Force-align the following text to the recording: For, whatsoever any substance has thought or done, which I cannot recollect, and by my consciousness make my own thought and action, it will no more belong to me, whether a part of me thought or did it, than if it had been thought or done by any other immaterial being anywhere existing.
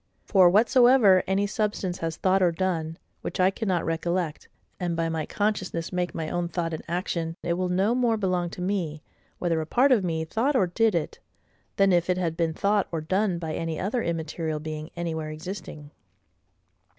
For, 0.25 0.49
whatsoever 0.49 1.21
any 1.27 1.45
substance 1.45 1.99
has 1.99 2.17
thought 2.17 2.41
or 2.41 2.51
done, 2.51 2.97
which 3.21 3.39
I 3.39 3.51
cannot 3.51 3.85
recollect, 3.85 4.47
and 4.79 4.95
by 4.95 5.09
my 5.09 5.27
consciousness 5.27 5.93
make 5.93 6.15
my 6.15 6.27
own 6.27 6.47
thought 6.47 6.73
and 6.73 6.81
action, 6.87 7.35
it 7.43 7.53
will 7.53 7.69
no 7.69 7.93
more 7.93 8.17
belong 8.17 8.49
to 8.49 8.61
me, 8.63 9.03
whether 9.37 9.61
a 9.61 9.67
part 9.67 9.91
of 9.91 10.03
me 10.03 10.25
thought 10.25 10.55
or 10.55 10.65
did 10.65 10.95
it, 10.95 11.19
than 11.75 11.93
if 11.93 12.09
it 12.09 12.17
had 12.17 12.35
been 12.35 12.55
thought 12.55 12.87
or 12.91 12.99
done 12.99 13.37
by 13.37 13.53
any 13.53 13.79
other 13.79 14.01
immaterial 14.01 14.59
being 14.59 14.89
anywhere 14.97 15.29
existing. 15.29 15.91